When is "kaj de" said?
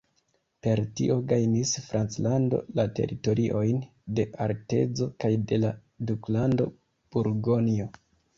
5.25-5.61